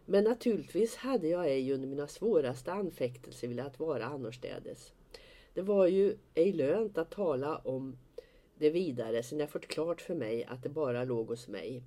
[0.07, 4.93] Men naturligtvis hade jag ej under mina svåraste anfäktelser velat vara annorstädes.
[5.55, 7.99] Det var ju ej lönt att tala om
[8.59, 11.83] det vidare sen jag fått klart för mig att det bara låg hos mig.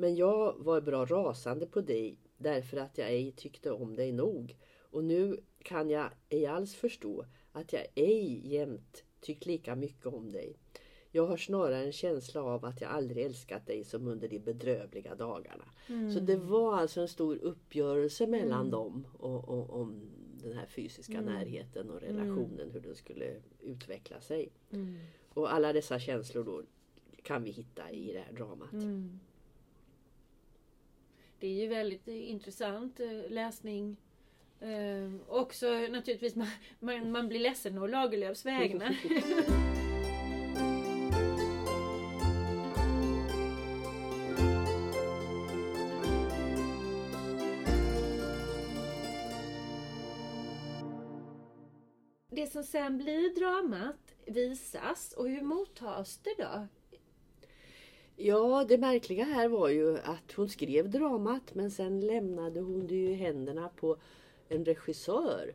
[0.00, 4.56] Men jag var bra rasande på dig därför att jag ej tyckte om dig nog.
[4.90, 10.32] Och nu kan jag ej alls förstå att jag ej jämt tyckt lika mycket om
[10.32, 10.56] dig.
[11.10, 15.14] Jag har snarare en känsla av att jag aldrig älskat dig som under de bedrövliga
[15.14, 15.64] dagarna.
[15.88, 16.12] Mm.
[16.12, 20.10] Så det var alltså en stor uppgörelse mellan dem och, och, om
[20.42, 21.24] den här fysiska Mm.
[21.34, 24.48] närheten och relationen, hur den skulle utveckla sig.
[24.70, 24.98] Mm.
[25.34, 26.62] Och alla dessa känslor då
[27.22, 28.72] kan vi hitta i det här dramat.
[31.40, 33.96] Det är ju väldigt intressant eh, läsning.
[34.60, 36.48] Eh, också naturligtvis, man,
[36.80, 38.96] man, man blir ledsen å Lagerlöfs vägnar.
[52.30, 56.68] Det som sen blir dramat visas och hur mottas det då?
[58.20, 62.94] Ja, det märkliga här var ju att hon skrev dramat men sen lämnade hon det
[62.94, 63.96] ju i händerna på
[64.48, 65.54] en regissör.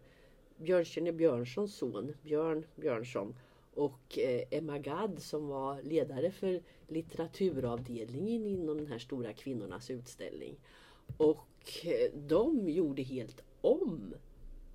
[0.58, 3.36] Björnstjerne Björnssons son, Björn Björnsson
[3.73, 10.56] och eh, Emma Gadd som var ledare för litteraturavdelningen inom den här stora kvinnornas utställning.
[11.17, 14.13] Och eh, de gjorde helt om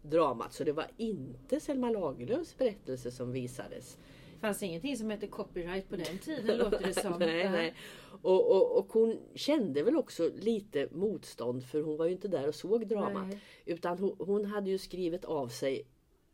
[0.02, 3.98] dramat så det var inte Selma Lagerlöfs berättelse som visades.
[4.38, 7.18] Det fanns ingenting som hette copyright på den tiden låter det som.
[7.18, 7.74] nej, nej.
[8.22, 12.48] Och, och, och hon kände väl också lite motstånd för hon var ju inte där
[12.48, 13.28] och såg dramat.
[13.28, 13.40] Nej.
[13.64, 15.86] Utan hon, hon hade ju skrivit av sig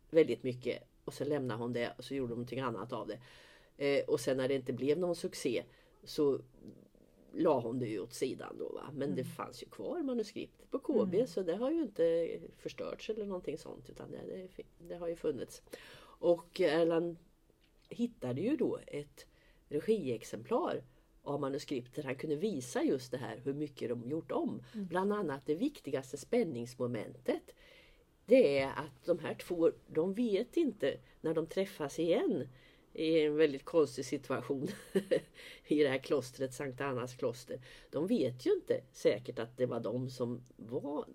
[0.09, 3.19] väldigt mycket och så lämnade hon det och så gjorde hon någonting annat av det.
[3.77, 5.63] Eh, och sen när det inte blev någon succé
[6.03, 6.41] så
[7.33, 8.69] la hon det ju åt sidan då.
[8.69, 8.89] Va?
[8.93, 13.25] Men det fanns ju kvar manuskriptet på KB så det har ju inte förstörts eller
[13.25, 15.61] någonting sånt utan det, det, det har ju funnits.
[16.17, 17.17] Och Erland
[17.89, 19.25] hittade ju då ett
[19.69, 20.83] regiexemplar
[21.23, 22.05] av manuskriptet.
[22.05, 24.63] Han kunde visa just det här hur mycket de gjort om.
[24.73, 27.55] Bland annat det viktigaste spänningsmomentet.
[28.25, 32.47] Det är att de här två, de vet inte när de träffas igen
[32.93, 34.67] i en väldigt konstig situation
[35.67, 37.61] i det här klostret, Sankt Annas kloster.
[37.89, 41.05] De vet ju inte säkert att det var de som var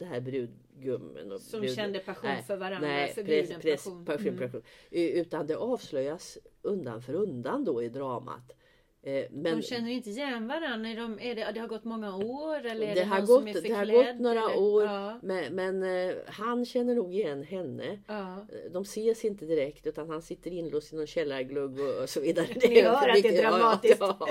[0.00, 1.32] det här brudgummen.
[1.32, 4.04] Och Som brud- kände passion Nej, för varandra, Nej, förbjuden press, passion.
[4.04, 4.26] passion.
[4.28, 4.38] Mm.
[4.38, 4.62] passion.
[4.90, 8.56] Eh, Utan det avslöjas undan för undan då i dramat.
[9.02, 10.88] Eh, Men De känner inte igen varandra.
[10.90, 13.38] Är de, är det, det har gått många år eller är det, det, har gått,
[13.38, 14.58] som är det har gått några eller?
[14.62, 17.98] år Ja, men, men eh, han känner nog igen henne.
[18.06, 18.46] ja.
[18.72, 22.46] De ses inte direkt utan han sitter inlåst i någon källarglugg och, och så vidare.
[22.68, 24.00] Ni hör att det är dramatiskt.
[24.00, 24.28] Ja.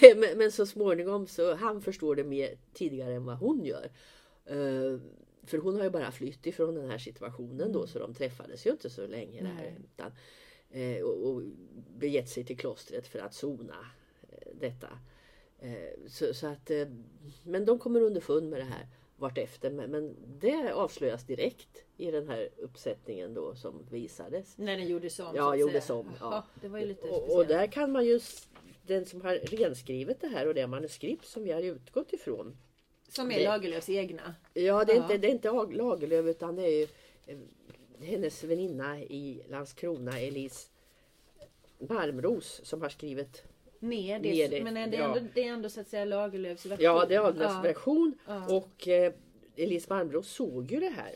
[0.16, 3.88] men, men så småningom så han förstår det mer tidigare än vad hon gör.
[4.48, 5.00] Eh,
[5.46, 8.70] För hon har ju bara flytt ifrån den här situationen då så de träffades ju
[8.70, 9.74] inte så länge där.
[9.84, 10.12] Utan,
[10.70, 11.42] eh, och, och
[11.96, 13.86] begett sig till klostret för att sona
[14.30, 14.88] eh, detta.
[16.06, 16.70] Så, så att,
[17.42, 19.70] men de kommer underfund med det här vartefter.
[19.70, 24.58] Men, men det avslöjas direkt i den här uppsättningen då som visades.
[24.58, 25.36] När den gjordes om.
[25.36, 26.44] Ja, gjordes om, ja.
[26.60, 28.20] Det var ju lite Och, och där kan man ju,
[28.86, 32.56] den som har renskrivit det här och det manuskript som vi har utgått ifrån.
[33.08, 34.34] Som är det- Lagerlöfs egna.
[34.54, 35.02] Ja, det är, Ja.
[35.02, 36.86] Inte, det är inte Ag- Lagerlöf utan det är ju
[37.26, 37.38] eh,
[38.00, 40.68] hennes väninna i Landskrona, Elise
[41.78, 43.42] Malmros, som har skrivit
[43.80, 45.16] Ner det, Ner det, men är det, ja.
[45.16, 46.84] ändå, det är ändå så att säga Lagerlöfs version.
[46.84, 47.60] Ja, det är Ahlgrens Ja.
[47.62, 48.18] version.
[48.50, 49.12] Och eh,
[49.56, 51.14] Elise Malmros såg ju det här.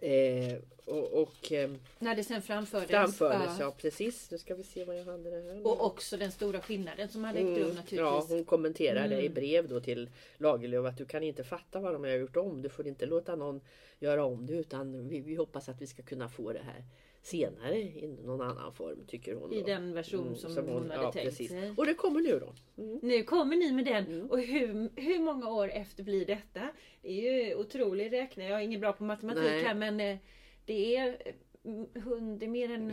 [0.00, 2.90] Eh, och och eh, När det sen framfördes.
[2.90, 3.64] framfördes, Ja.
[3.64, 3.74] ja.
[3.78, 4.30] precis.
[4.30, 5.66] Nu ska vi se vad jag hade det här.
[5.66, 7.98] Och också den stora skillnaden som hade ägt rum Mm, naturligtvis.
[7.98, 9.26] Ja, hon kommenterade Mm.
[9.26, 12.62] i brev då till Lagerlöf att du kan inte fatta vad de har gjort om.
[12.62, 13.60] Du får inte låta någon
[13.98, 16.84] göra om det utan vi, vi hoppas att vi ska kunna få det här
[17.24, 19.52] senare i någon annan form tycker hon.
[19.52, 19.66] I då.
[19.66, 21.50] den version Mm, som, hon hade ja, tänkt precis.
[21.50, 21.74] sig.
[21.76, 22.82] Och det kommer nu då.
[22.82, 22.98] Mm.
[23.02, 24.06] Nu kommer ni med den.
[24.06, 24.30] Mm.
[24.30, 26.60] Och hur, hur många år efter blir detta?
[27.02, 28.46] Det är ju otrolig räkning.
[28.48, 29.62] Jag är ingen bra på matematik Nej.
[29.64, 30.16] här men eh,
[30.64, 32.92] det är, eh, hund, det är mer än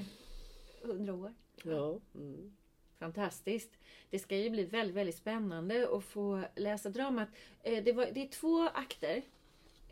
[0.81, 1.33] hundra år.
[1.63, 1.99] Ja.
[2.15, 2.55] Mm.
[2.99, 3.71] Fantastiskt.
[4.09, 7.27] Det ska ju bli väldigt, väldigt spännande att få läsa dramat.
[7.63, 9.21] Eh, Det, var, det är två akter.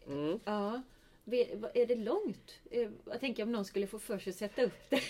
[0.08, 0.40] Mm.
[0.46, 0.82] Ja.
[1.74, 2.60] Är det långt?
[2.72, 5.02] Eh, Jag tänker om någon skulle få för sig att sätta upp det.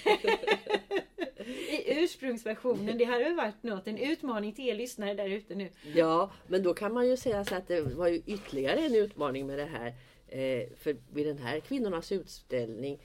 [1.70, 2.98] I ursprungsversionen.
[2.98, 3.88] Det hade väl varit något.
[3.88, 5.70] En utmaning till er lyssnare där ute nu.
[5.96, 9.48] Ja, men då kan man ju säga så att det var ju ytterligare en utmaning
[9.48, 9.94] med det här.
[10.28, 13.00] Eh, för vid den här kvinnornas utställning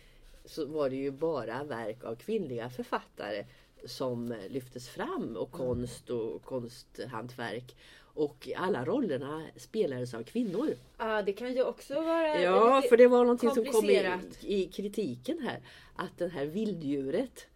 [0.44, 3.44] så var det ju bara verk av kvinnliga författare
[3.84, 7.76] som eh, lyftes fram och konst och konsthantverk.
[8.14, 10.74] Och alla rollerna spelades av kvinnor.
[10.98, 14.66] Ja, det kan ju också vara Ja, för det var någonting som kom i, i
[14.66, 15.60] kritiken här.
[15.96, 17.46] Att den här vilddjuret,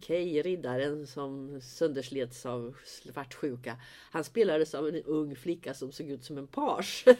[0.00, 3.76] Kay, riddaren som sönderslets av svartsjuka.
[4.10, 7.04] Han spelades av en ung flicka som såg ut som en page.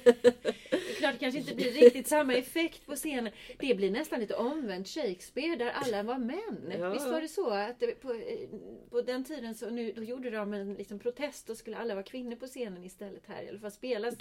[1.02, 3.32] Klart det kanske inte blir riktigt samma effekt på scenen.
[3.58, 6.72] Det blir nästan lite omvänt Shakespeare där alla var män.
[6.78, 6.90] Ja.
[6.90, 7.50] Visst var det så?
[7.50, 8.48] Att det, på, eh,
[8.90, 12.04] på den tiden så nu, då gjorde de en liksom, protest och skulle alla vara
[12.04, 13.48] kvinnor på scenen istället här.
[13.48, 14.14] Alla fall spelas.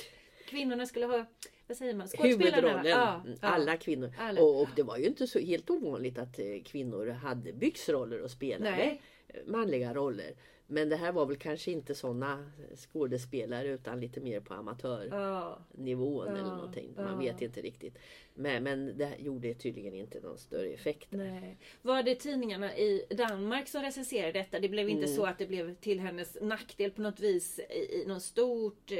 [0.49, 1.25] Kvinnorna skulle ha,
[1.67, 2.89] vad säger man, skådespelarna?
[2.89, 3.23] Ja.
[3.41, 4.13] Alla kvinnor.
[4.19, 4.41] Alla.
[4.41, 8.31] Och, och det var ju inte så helt ovanligt att eh, kvinnor hade byxroller och
[8.31, 9.01] spelade Nej.
[9.45, 10.33] manliga roller.
[10.73, 16.31] Men det här var väl kanske inte sådana skådespelare utan lite mer på amatörnivån Ja.
[16.31, 16.93] eller Ja, någonting.
[16.97, 17.03] ja.
[17.03, 17.97] Man vet inte riktigt.
[18.34, 21.07] Men, men det gjorde tydligen inte någon större effekt.
[21.12, 21.57] Nej.
[21.81, 24.60] Var det tidningarna i Danmark som recenserade detta?
[24.60, 25.15] Det blev inte Mm.
[25.15, 28.97] så att det blev till hennes nackdel på något vis i, i något stort eh,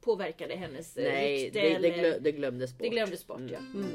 [0.00, 1.60] påverkade hennes Nej, rykte?
[1.60, 2.82] det, det, eller- glö, det glömdes bort.
[2.82, 3.52] det glömdes bort Mm.
[3.52, 3.58] ja.
[3.58, 3.86] Mm.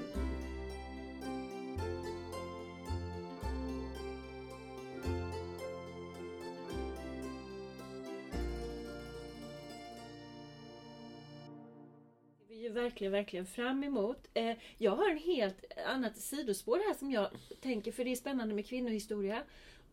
[12.65, 14.17] Ju verkligen, verkligen fram emot.
[14.33, 17.27] Eh, jag har en helt annat sidospår här som jag
[17.61, 19.43] tänker, för det är spännande med kvinnohistoria.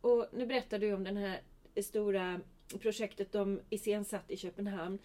[0.01, 1.41] Och nu berättar du om det här
[1.83, 2.39] stora
[2.81, 4.99] projektet de iscensatt i Köpenhamn.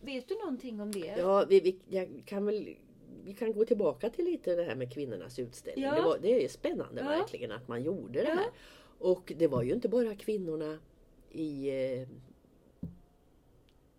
[0.00, 1.14] Vet du någonting om det?
[1.18, 2.76] Ja, vi, vi, jag kan väl,
[3.24, 5.84] vi kan gå tillbaka till lite det här med kvinnornas utställning.
[5.84, 5.94] Ja.
[5.94, 7.08] Det, var, det är spännande Ja.
[7.08, 8.34] verkligen att man gjorde det Ja.
[8.34, 8.46] här.
[8.98, 10.78] Och det var ju inte bara kvinnorna
[11.30, 12.08] i eh,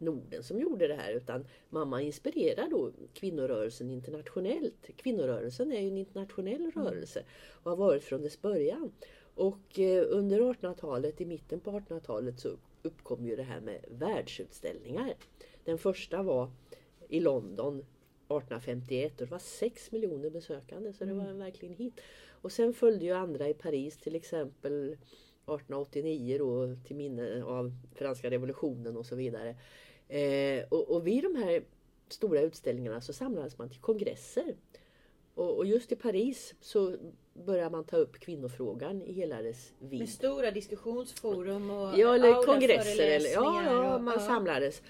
[0.03, 4.89] Norden som gjorde det här utan mamma inspirerar då kvinnorörelsen internationellt.
[4.95, 6.85] Kvinnorörelsen är ju en internationell Mm.
[6.85, 7.23] rörelse
[7.63, 8.91] och har varit från dess början.
[9.35, 12.49] Och eh, under 1800-talet, i mitten på 1800-talet så
[12.81, 15.13] uppkom ju det här med världsutställningar.
[15.63, 16.51] Den första var
[17.09, 17.75] i London
[18.27, 22.01] 1851 och det var 6 miljoner besökande så det var verkligen hit.
[22.41, 24.97] Och sen följde ju andra i Paris till exempel
[25.45, 29.55] 1889 då till minne av franska revolutionen och så vidare.
[30.13, 31.63] Eh, och, och vid de här
[32.07, 34.55] stora utställningarna så samlades man till kongresser.
[35.35, 36.95] Och, och just i Paris så
[37.33, 39.99] började man ta upp kvinnofrågan i hela dess vidd.
[39.99, 43.07] Med stora diskussionsforum och Ja, eller kongresser.
[43.07, 44.19] Eller, ja, ja, man ja.
[44.19, 44.81] samlades.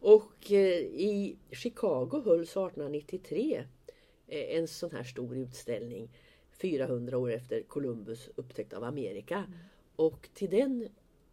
[0.00, 3.64] Och eh, i Chicago hölls 1893
[4.26, 6.10] eh, en sån här stor utställning.
[6.50, 9.36] 400 år efter Columbus upptäckt av Amerika.
[9.36, 9.58] Mm.
[9.96, 10.88] Och till den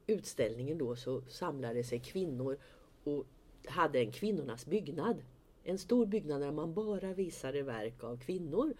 [0.07, 2.57] utställningen då så samlade sig kvinnor
[3.03, 3.25] och
[3.69, 5.21] hade en kvinnornas byggnad.
[5.63, 8.73] En stor byggnad där man bara visade verk av kvinnor.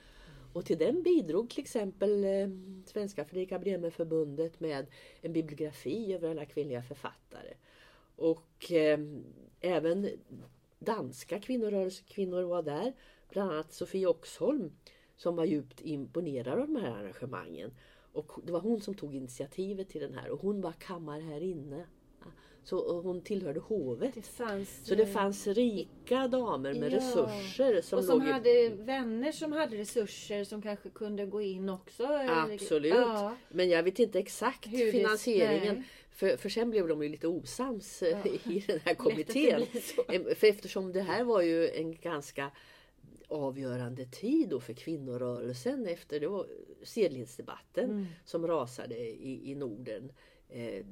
[0.53, 2.49] Och till den bidrog till exempel eh,
[2.85, 4.87] Svenska Fredrika Bremer-förbundet med
[5.21, 7.53] en bibliografi över alla kvinnliga författare.
[8.15, 8.99] Och eh,
[9.59, 10.09] även
[10.79, 12.93] danska kvinnorörelsekvinnor var där.
[13.29, 14.71] Bland annat Sofie Oxholm
[15.15, 17.71] som var djupt imponerad av de här arrangemangen.
[18.11, 21.85] Och det var hon som tog initiativet till den här och hon var kammarherrinne.
[22.63, 24.13] Så hon tillhörde hovet.
[24.15, 26.97] Det fanns, Så det eh, fanns rika damer med Ja.
[26.97, 31.41] resurser som, och som låg i hade vänner som hade resurser som kanske kunde gå
[31.41, 32.03] in också.
[32.03, 32.93] eller- Absolut.
[32.95, 35.83] Ja, Men jag vet inte exakt Hur finansieringen.
[36.11, 38.31] För, för sen blev de ju lite osams eh, Ja.
[38.51, 39.61] i den här kommittén.
[40.07, 42.51] Eh, För eftersom det här var ju en ganska
[43.27, 46.45] avgörande tid då för kvinnorörelsen efter det
[46.85, 48.05] sedlighetsdebatten Mm.
[48.25, 50.11] som rasade i, i Norden.
[50.49, 50.85] Eh,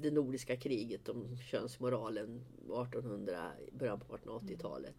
[0.00, 4.94] det nordiska kriget om könsmoralen 1800, början på 1880-talet.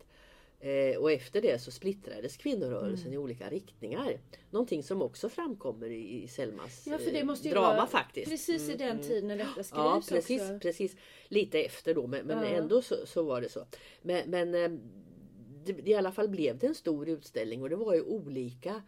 [0.60, 3.14] Eh, och efter det så splittrades kvinnorörelsen Mm.
[3.14, 4.20] i olika riktningar.
[4.50, 7.88] Någonting som också framkommer i, i Selmas Ja, för det eh, måste ju drama vara
[7.88, 8.32] faktiskt.
[8.32, 9.02] precis i Mm, den mm.
[9.04, 10.60] tiden när detta skrivs Ja precis, också.
[10.60, 10.96] precis.
[11.28, 12.46] Lite efter då men, men Ja.
[12.46, 13.66] ändå så, så var det så.
[14.02, 14.72] Men, men eh,
[15.66, 18.82] det, i alla fall blev det en stor utställning och det var ju olika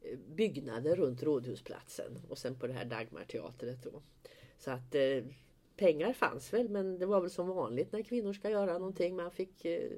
[0.00, 4.02] eh, byggnader runt Rådhusplatsen och sen på det här Dagmarteatret då.
[4.58, 4.94] Så att
[5.78, 9.16] pengar fanns väl men det var väl som vanligt när kvinnor ska göra någonting.
[9.16, 9.90] Man fick eh,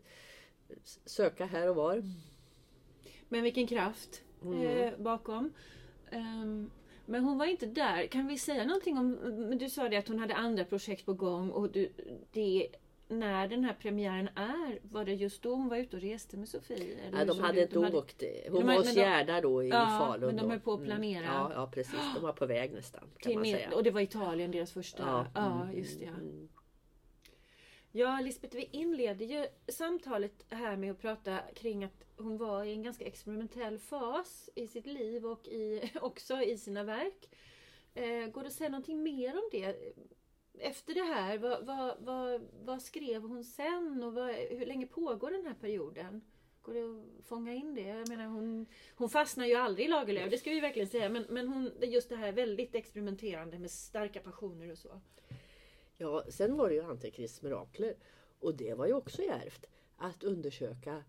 [1.04, 2.02] söka här och var.
[3.28, 4.66] Men vilken kraft Mm.
[4.66, 5.52] eh, bakom.
[6.10, 6.70] Ehm,
[7.06, 8.06] men hon var inte där.
[8.06, 9.18] Kan vi säga någonting om...
[9.58, 11.88] Du sa det att hon hade andra projekt på gång och du,
[12.32, 12.68] det,
[13.11, 16.49] när den här premiären är, var det just då hon var ute och reste med
[16.49, 16.99] Sofie?
[17.07, 18.23] Eller Nej, de hade inte De hade- åkt.
[18.51, 20.27] Hon var hos Gerda då i Ja, Falun.
[20.27, 21.25] men de höll på att planera.
[21.25, 22.01] Ja, ja precis.
[22.14, 23.09] De var på väg nästan.
[23.18, 23.70] Kan man säga.
[23.75, 25.27] och det var Italien, deras första...
[25.35, 26.05] Ja, mm, just det.
[26.05, 26.11] Ja.
[26.12, 26.49] mm.
[27.92, 32.73] Ja, Lisbeth, vi inleder ju samtalet här med att prata kring att hon var i
[32.73, 37.29] en ganska experimentell fas i sitt liv och i, också i sina verk.
[37.94, 39.94] Eh, går det att säga någonting mer om det?
[40.59, 45.31] Efter det här, vad, vad, vad, vad skrev hon sen och vad, hur länge pågår
[45.31, 46.23] den här perioden?
[46.63, 47.87] Går det att fånga in det?
[47.87, 51.09] Jag menar, hon, hon fastnar ju aldrig i Lagerlöf, det ska vi verkligen säga.
[51.09, 55.01] Men, men hon, just det här väldigt experimenterande med starka passioner och så.
[55.96, 57.94] Ja, sen var det ju Antikrists mirakler.
[58.38, 61.05] Och det var ju också djärvt att undersöka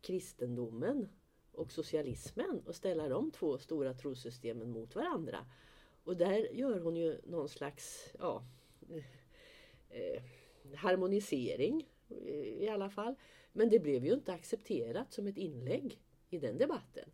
[0.00, 1.08] kristendomen
[1.52, 5.46] och socialismen och ställa de två stora trossystemen mot varandra.
[6.04, 8.42] Och där gör hon ju någon slags ja,
[9.88, 10.22] eh,
[10.74, 13.14] harmonisering eh, i alla fall.
[13.52, 17.10] Men det blev ju inte accepterat som ett inlägg i den debatten.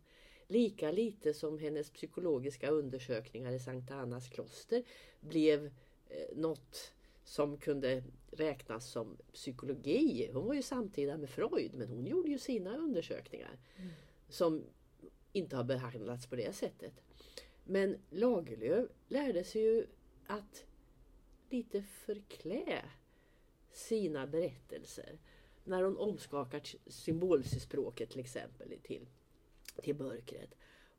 [0.47, 4.83] Lika lite som hennes psykologiska undersökningar i Sankta Annas kloster
[5.19, 5.65] blev
[6.09, 6.93] eh, något
[7.23, 10.29] som kunde räknas som psykologi.
[10.33, 13.89] Hon var ju samtida med Freud men hon gjorde ju sina undersökningar mm.
[14.29, 14.63] som
[15.31, 16.93] inte har behandlats på det sättet.
[17.63, 19.85] Men Lagerlöf lärde sig ju
[20.27, 20.65] att
[21.53, 22.81] lite förklä
[23.71, 25.19] sina berättelser.
[25.63, 29.07] När hon omskakar symbolspråket till exempel till,
[29.81, 30.55] till mörkret.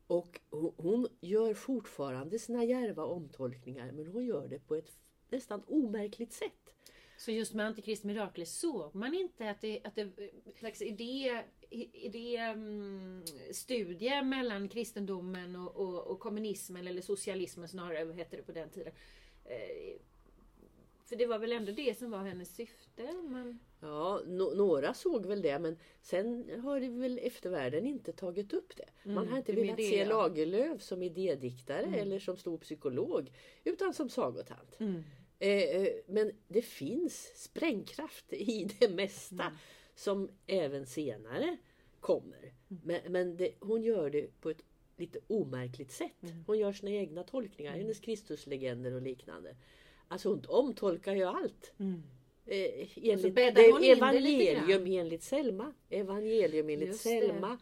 [0.07, 0.41] Och
[0.77, 4.97] hon gör fortfarande sina järva omtolkningar men hon gör det på ett
[5.29, 6.75] nästan omärkligt sätt.
[7.17, 11.43] Så just med Antikrist Mirakler såg man inte att det, att det eh, slags idé,
[11.93, 18.43] idé mm, studie mellan kristendomen och, och, och, kommunismen eller socialismen snarare, vad hette det
[18.43, 18.93] på den tiden.
[19.45, 19.95] Eh,
[21.05, 23.13] för det var väl ändå det som var hennes syfte?
[23.23, 23.59] Men...
[23.79, 28.75] Ja, no några såg väl det men sen har det väl eftervärlden inte tagit upp
[28.75, 28.89] det.
[29.03, 30.09] Man mm, har inte velat se ja.
[30.09, 31.99] Lagerlöf som idédiktare mm.
[31.99, 33.31] eller som stor psykolog
[33.63, 34.79] utan som sagotant.
[34.79, 35.03] Mm.
[35.39, 39.55] Eh, eh, men det finns sprängkraft i det mesta mm.
[39.95, 41.57] som även senare
[41.99, 42.39] kommer.
[42.39, 42.81] Mm.
[42.83, 44.61] Men, men det, hon gör det på ett
[44.97, 46.23] lite omärkligt sätt.
[46.23, 46.43] Mm.
[46.47, 49.55] Hon gör sina egna tolkningar, hennes Kristuslegender och liknande.
[50.07, 51.73] Alltså hon omtolkar ju allt.
[51.77, 52.03] Mm.
[52.45, 55.73] Eh, enligt, det, evangelium enligt Selma.
[55.89, 57.57] Evangelium enligt Selma.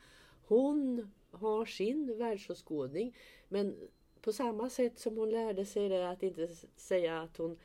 [0.48, 3.16] Hon har sin världsåskådning.
[3.50, 3.76] Men
[4.22, 7.58] på samma sätt som hon lärde sig det att inte säga att hon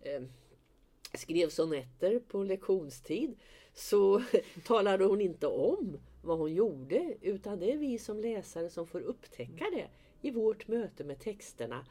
[0.00, 0.22] eh,
[1.14, 3.36] skrev sonetter på lektionstid
[3.74, 4.22] så
[4.66, 9.00] talade hon inte om vad hon gjorde utan det är vi som läsare som får
[9.00, 9.88] upptäcka det
[10.28, 11.86] i vårt möte med texterna.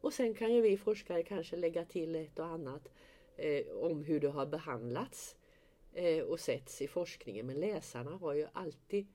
[0.00, 2.88] Och sen kan ju vi forskare kanske lägga till ett och annat
[3.36, 5.36] eh, om hur det har behandlats
[5.92, 7.46] eh, och setts i forskningen.
[7.46, 9.06] Men läsarna har ju alltid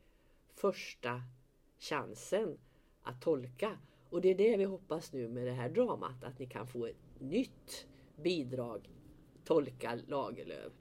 [0.54, 1.22] första
[1.80, 2.58] chansen
[3.02, 3.78] att tolka.
[4.10, 6.86] Och det är det vi hoppas nu med det här dramat, att ni kan få
[6.86, 8.90] ett nytt bidrag,
[9.46, 10.74] Tolka Lagerlöf.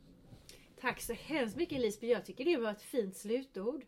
[0.80, 2.12] Tack så hemskt mycket Lisbeth.
[2.12, 3.84] Jag tycker det var ett fint slutord.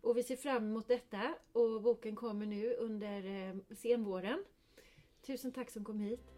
[0.00, 4.44] Och vi ser fram emot detta och boken kommer nu under eh, senvåren.
[5.26, 6.33] Tusen tack som kom hit.